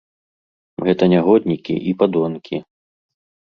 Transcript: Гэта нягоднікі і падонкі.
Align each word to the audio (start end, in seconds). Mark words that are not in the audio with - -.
Гэта 0.87 1.09
нягоднікі 1.13 1.73
і 1.93 1.95
падонкі. 2.01 2.57